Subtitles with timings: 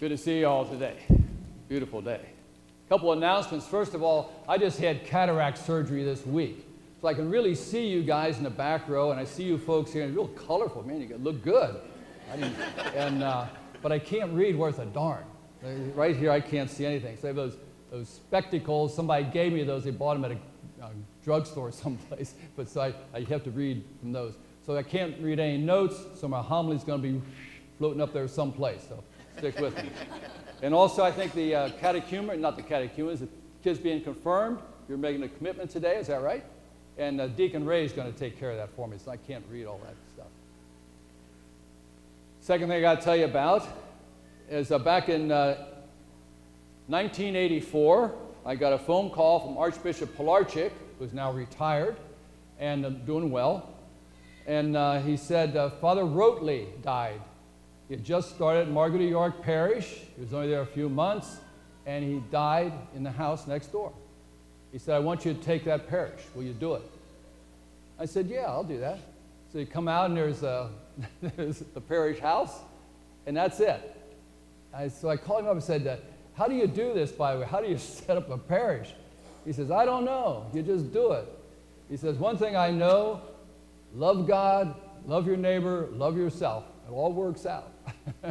[0.00, 0.96] Good to see you all today.
[1.68, 2.22] Beautiful day.
[2.86, 3.66] A couple announcements.
[3.66, 6.66] First of all, I just had cataract surgery this week.
[7.02, 9.58] So I can really see you guys in the back row, and I see you
[9.58, 10.82] folks here, and real colorful.
[10.84, 11.82] Man, you look good.
[12.96, 13.44] And, uh,
[13.82, 15.22] but I can't read worth a darn.
[15.94, 17.18] Right here, I can't see anything.
[17.18, 17.58] So I have those,
[17.90, 18.96] those spectacles.
[18.96, 19.84] Somebody gave me those.
[19.84, 22.36] They bought them at a, a drugstore someplace.
[22.56, 24.32] But so I, I have to read from those.
[24.64, 27.20] So I can't read any notes, so my homily is going to be
[27.76, 28.86] floating up there someplace.
[28.88, 29.04] So
[29.38, 29.90] stick with me.
[30.62, 33.28] And also, I think the uh, catechumen, not the catechumens, the
[33.64, 36.44] kids being confirmed, you're making a commitment today, is that right?
[36.98, 39.16] And uh, Deacon Ray is going to take care of that for me, so I
[39.16, 40.26] can't read all that stuff.
[42.40, 43.66] Second thing I got to tell you about
[44.50, 51.12] is uh, back in 1984, uh, I got a phone call from Archbishop Pilarczyk, who's
[51.12, 51.96] now retired
[52.58, 53.74] and uh, doing well.
[54.46, 57.20] And uh, he said, Father Rotley died
[57.90, 60.02] he had just started Margaret of York Parish.
[60.14, 61.38] He was only there a few months,
[61.86, 63.92] and he died in the house next door.
[64.70, 66.20] He said, I want you to take that parish.
[66.36, 66.82] Will you do it?
[67.98, 69.00] I said, Yeah, I'll do that.
[69.52, 70.70] So you come out, and there's, a,
[71.36, 72.60] there's the parish house,
[73.26, 73.96] and that's it.
[74.72, 75.96] I, so I called him up and said, uh,
[76.34, 77.46] How do you do this, by the way?
[77.46, 78.94] How do you set up a parish?
[79.44, 80.46] He says, I don't know.
[80.54, 81.26] You just do it.
[81.88, 83.22] He says, One thing I know
[83.96, 84.76] love God,
[85.08, 86.62] love your neighbor, love yourself.
[86.90, 87.72] It all works out.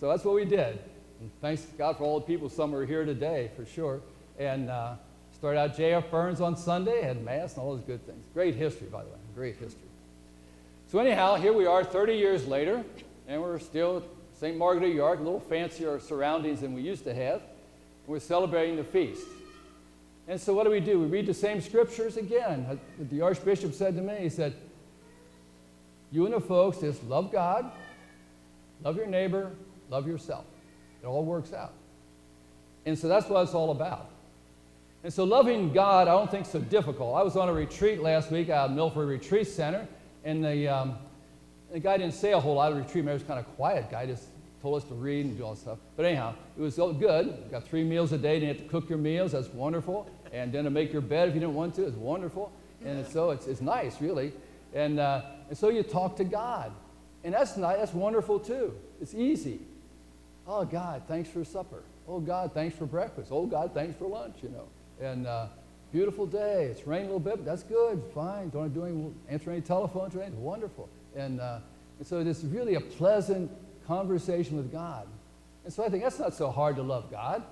[0.00, 0.78] so that's what we did.
[1.20, 2.48] And thanks God for all the people.
[2.48, 4.00] Some are here today for sure.
[4.38, 4.94] And uh,
[5.34, 6.10] started out J.F.
[6.10, 8.24] Burns on Sunday, had Mass and all those good things.
[8.32, 9.16] Great history, by the way.
[9.34, 9.88] Great history.
[10.90, 12.82] So, anyhow, here we are 30 years later,
[13.28, 14.02] and we're still at
[14.40, 14.56] St.
[14.56, 17.42] Margaret York, a little fancier surroundings than we used to have.
[18.06, 19.26] We're celebrating the feast.
[20.28, 20.98] And so, what do we do?
[20.98, 22.80] We read the same scriptures again.
[22.98, 24.54] The Archbishop said to me, he said,
[26.10, 27.70] You and the folks just love God,
[28.84, 29.52] Love your neighbor,
[29.90, 30.44] love yourself.
[31.02, 31.72] It all works out.
[32.86, 34.10] And so that's what it's all about.
[35.04, 37.16] And so loving God, I don't think so difficult.
[37.16, 39.86] I was on a retreat last week at Milford Retreat Center,
[40.24, 40.96] and the, um,
[41.72, 43.04] the guy didn't say a whole lot of retreat.
[43.04, 44.26] He was kind of quiet guy, just
[44.62, 45.78] told us to read and do all that stuff.
[45.96, 47.26] But anyhow, it was good.
[47.26, 48.34] You got three meals a day.
[48.34, 49.32] You didn't have to cook your meals.
[49.32, 50.08] That's wonderful.
[50.32, 52.52] And then to make your bed if you didn't want to is wonderful.
[52.84, 54.32] And so it's, it's nice, really.
[54.72, 56.72] And, uh, and so you talk to God.
[57.24, 58.74] And that's nice, that's wonderful too.
[59.00, 59.60] It's easy.
[60.46, 61.82] Oh, God, thanks for supper.
[62.08, 63.28] Oh, God, thanks for breakfast.
[63.30, 64.66] Oh, God, thanks for lunch, you know.
[65.00, 65.46] And uh,
[65.92, 66.64] beautiful day.
[66.64, 68.02] It's raining a little bit, but that's good.
[68.12, 68.48] Fine.
[68.48, 70.42] Don't do any, answer any telephones or anything.
[70.42, 70.88] Wonderful.
[71.14, 71.60] And, uh,
[71.98, 73.50] and so it's really a pleasant
[73.86, 75.06] conversation with God.
[75.64, 77.44] And so I think that's not so hard to love God.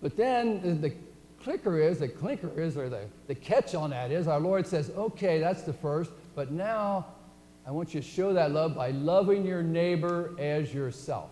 [0.00, 0.94] But then the
[1.42, 4.90] clicker is, the clinker is, or the, the catch on that is, our Lord says,
[4.90, 7.06] okay, that's the first, but now
[7.70, 11.30] I want you to show that love by loving your neighbor as yourself.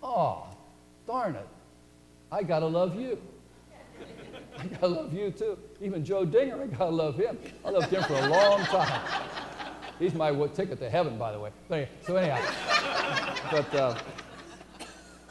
[0.00, 0.46] Oh,
[1.04, 1.48] darn it.
[2.30, 3.20] I got to love you.
[4.58, 5.58] I got to love you too.
[5.80, 7.36] Even Joe Dinger, I got to love him.
[7.64, 9.02] I loved him for a long time.
[9.98, 11.50] He's my ticket to heaven, by the way.
[11.68, 13.98] But anyway, so anyhow, but uh,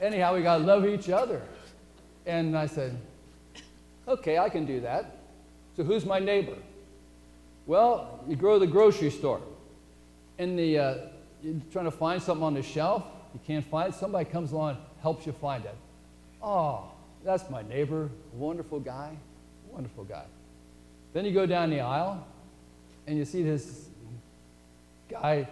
[0.01, 1.41] anyhow, we got to love each other.
[2.25, 2.99] And I said,
[4.09, 5.19] okay, I can do that.
[5.77, 6.57] So who's my neighbor?
[7.65, 9.39] Well, you go to the grocery store
[10.37, 10.95] in the, uh,
[11.41, 13.03] you're trying to find something on the shelf,
[13.33, 15.75] you can't find it, somebody comes along helps you find it.
[16.41, 16.85] Oh,
[17.23, 19.15] that's my neighbor, wonderful guy,
[19.71, 20.25] wonderful guy.
[21.13, 22.25] Then you go down the aisle
[23.07, 23.85] and you see this
[25.09, 25.47] guy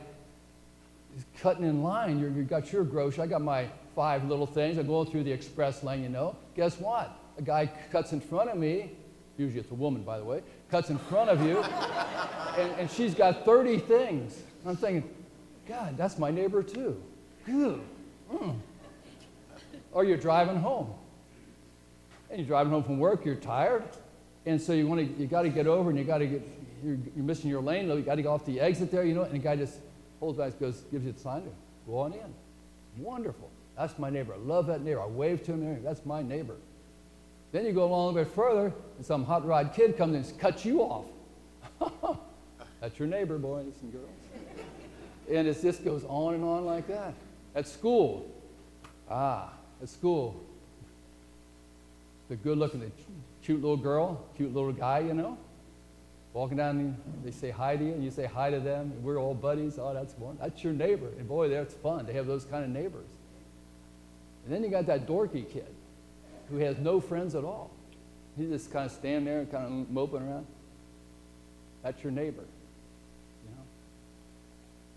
[1.15, 2.19] is cutting in line.
[2.19, 4.77] you have got your grocery, I got my five little things.
[4.77, 6.35] I'm going through the express lane, you know.
[6.55, 7.15] Guess what?
[7.37, 8.91] A guy cuts in front of me,
[9.37, 11.57] usually it's a woman, by the way, cuts in front of you,
[12.57, 14.41] and, and she's got 30 things.
[14.65, 15.09] I'm thinking,
[15.67, 17.01] God, that's my neighbor too.
[17.47, 17.81] Mm.
[19.91, 20.93] Or you're driving home.
[22.29, 23.83] And you're driving home from work, you're tired,
[24.45, 26.41] and so you want to, you got to get over, and you got to get,
[26.83, 29.21] you're, you're, missing your lane, you got to go off the exit there, you know,
[29.21, 29.77] and the guy just
[30.19, 31.49] holds back, goes, gives you the sign to
[31.85, 32.33] go on in.
[32.97, 33.49] Wonderful.
[33.77, 34.33] That's my neighbor.
[34.33, 35.01] I love that neighbor.
[35.01, 35.83] I wave to him.
[35.83, 36.55] That's my neighbor.
[37.51, 40.39] Then you go along a little bit further, and some hot rod kid comes and
[40.39, 41.05] cuts you off.
[42.83, 44.09] That's your neighbor, boys and girls.
[45.31, 47.13] And it just goes on and on like that.
[47.55, 48.29] At school,
[49.09, 50.43] ah, at school,
[52.27, 52.91] the good looking, the
[53.41, 55.37] cute little girl, cute little guy, you know,
[56.33, 59.17] walking down, they say hi to you, and you say hi to them, and we're
[59.17, 59.79] all buddies.
[59.79, 60.37] Oh, that's one.
[60.41, 61.07] That's your neighbor.
[61.17, 63.07] And boy, that's fun to have those kind of neighbors.
[64.43, 65.73] And then you got that dorky kid
[66.49, 67.71] who has no friends at all.
[68.37, 70.47] He just kind of stand there and kind of moping around.
[71.81, 72.43] That's your neighbor.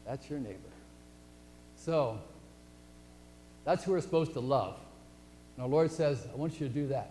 [0.06, 0.58] That's your neighbor.
[1.76, 2.18] So,
[3.66, 4.76] That's who we're supposed to love.
[5.56, 7.10] And our Lord says, I want you to do that.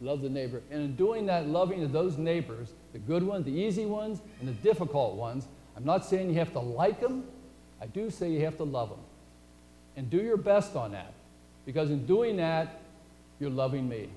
[0.00, 0.62] Love the neighbor.
[0.70, 4.54] And in doing that, loving those neighbors, the good ones, the easy ones, and the
[4.54, 5.46] difficult ones,
[5.76, 7.24] I'm not saying you have to like them.
[7.82, 9.00] I do say you have to love them.
[9.96, 11.12] And do your best on that.
[11.66, 12.80] Because in doing that,
[13.38, 14.08] you're loving me.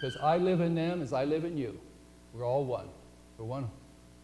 [0.00, 1.78] Because I live in them as I live in you.
[2.32, 2.88] We're all one.
[3.36, 3.68] We're one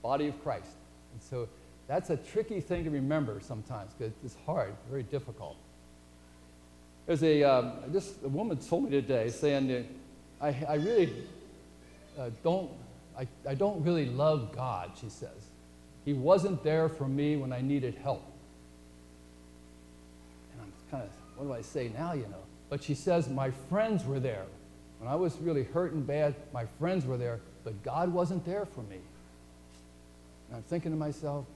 [0.03, 0.71] body of Christ.
[1.13, 1.47] And so
[1.91, 5.57] that's a tricky thing to remember sometimes because it's hard, very difficult.
[7.05, 9.89] There's a, um, just a woman told me today saying
[10.41, 11.13] I, I really
[12.17, 12.71] uh, don't,
[13.19, 15.51] I, I don't really love God, she says.
[16.05, 18.23] He wasn't there for me when I needed help.
[20.53, 22.45] And I'm kind of, what do I say now, you know?
[22.69, 24.45] But she says, my friends were there.
[25.01, 28.65] When I was really hurt and bad, my friends were there, but God wasn't there
[28.65, 28.99] for me.
[30.47, 31.47] And I'm thinking to myself,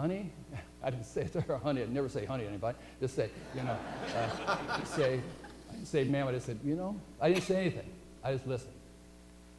[0.00, 0.30] honey,
[0.82, 1.82] I didn't say it to her, honey.
[1.82, 2.78] I'd never say honey to anybody.
[3.00, 3.76] Just say, you know,
[4.16, 5.20] uh, say,
[5.68, 6.26] I didn't say ma'am.
[6.26, 7.90] I just said, you know, I didn't say anything.
[8.24, 8.72] I just listened.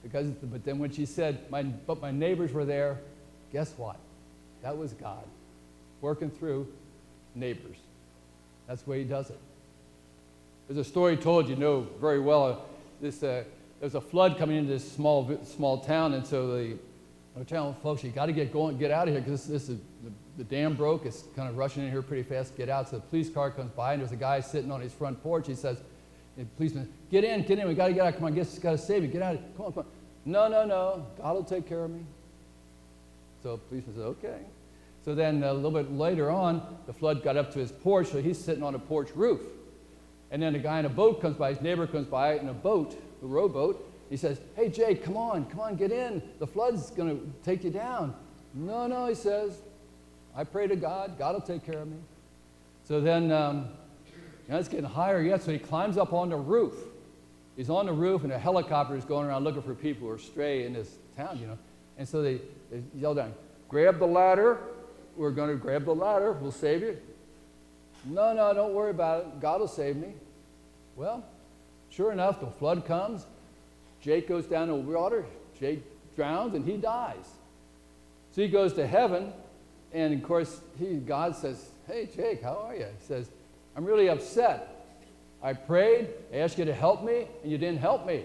[0.02, 2.98] Because, but then when she said, my, but my neighbors were there,
[3.54, 3.98] guess what?
[4.64, 5.24] That was God
[6.02, 6.68] working through
[7.36, 7.78] neighbors.
[8.68, 9.40] That's the way He does it.
[10.68, 12.46] There's a story told you know very well.
[12.46, 12.56] Uh,
[13.00, 13.44] this, uh,
[13.80, 16.78] there's a flood coming into this small, small town, and so the,
[17.36, 19.70] the town folks, you got to get going, get out of here because this, this
[19.70, 21.06] is the, the dam broke.
[21.06, 22.56] It's kind of rushing in here pretty fast.
[22.56, 22.90] Get out.
[22.90, 25.48] So the police car comes by, and there's a guy sitting on his front porch.
[25.48, 25.82] He says,
[26.38, 27.68] the policeman, get in, get in.
[27.68, 28.16] We got to get out.
[28.16, 29.10] Come on, get, got to save you.
[29.10, 29.38] Get out.
[29.58, 29.92] Come on, come on.
[30.26, 31.06] No, no, no.
[31.18, 32.06] God will take care of me.
[33.44, 34.40] So the policeman says, okay.
[35.04, 38.22] So then a little bit later on, the flood got up to his porch, so
[38.22, 39.42] he's sitting on a porch roof.
[40.30, 42.54] And then a guy in a boat comes by, his neighbor comes by in a
[42.54, 43.88] boat, a rowboat.
[44.10, 46.22] He says, Hey, Jake, come on, come on, get in.
[46.40, 48.14] The flood's going to take you down.
[48.54, 49.62] No, no, he says,
[50.36, 51.18] I pray to God.
[51.18, 51.98] God will take care of me.
[52.84, 53.70] So then, um,
[54.48, 56.76] you know, it's getting higher yet, so he climbs up on the roof.
[57.56, 60.18] He's on the roof, and a helicopter is going around looking for people who are
[60.18, 61.58] stray in this town, you know.
[61.98, 62.40] And so they,
[62.72, 63.34] they yell down,
[63.70, 64.60] Grab the ladder.
[65.16, 66.34] We're going to grab the ladder.
[66.34, 66.98] We'll save you.
[68.06, 69.40] No, no, don't worry about it.
[69.40, 70.14] God will save me.
[70.96, 71.24] Well,
[71.90, 73.26] sure enough, the flood comes.
[74.02, 75.26] Jake goes down in the water.
[75.60, 75.84] Jake
[76.16, 77.30] drowns and he dies.
[78.32, 79.32] So he goes to heaven,
[79.94, 82.86] and of course, he, God says, Hey, Jake, how are you?
[82.86, 83.30] He says,
[83.76, 84.86] I'm really upset.
[85.44, 88.24] I prayed, I asked you to help me, and you didn't help me.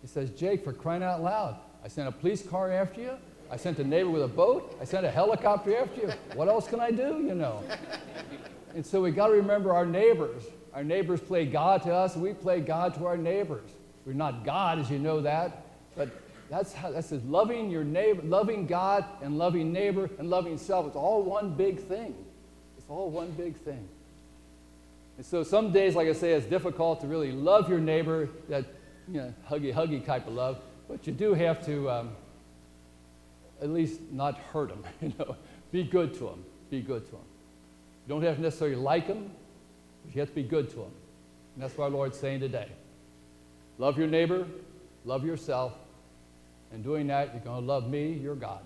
[0.00, 3.12] He says, Jake, for crying out loud, I sent a police car after you.
[3.50, 4.76] I sent a neighbor with a boat.
[4.80, 6.12] I sent a helicopter after you.
[6.34, 7.62] What else can I do, you know?
[8.74, 10.44] And so we got to remember our neighbors.
[10.72, 13.70] Our neighbors play God to us, and we play God to our neighbors.
[14.06, 16.08] We're not God, as you know that, but
[16.52, 20.86] that's how that's loving your neighbor, loving God and loving neighbor and loving self.
[20.86, 22.14] It's all one big thing.
[22.76, 23.88] It's all one big thing.
[25.16, 28.66] And so some days, like I say, it's difficult to really love your neighbor, that
[29.08, 30.58] you know, huggy huggy type of love,
[30.90, 32.10] but you do have to um,
[33.62, 34.84] at least not hurt them.
[35.00, 35.36] You know,
[35.72, 36.44] be good to them.
[36.70, 37.20] Be good to them.
[38.06, 39.30] You don't have to necessarily like them,
[40.04, 40.92] but you have to be good to them.
[41.54, 42.68] And that's what our Lord's saying today.
[43.78, 44.46] Love your neighbor,
[45.06, 45.72] love yourself,
[46.72, 48.60] and doing that, you're going to love me, your God.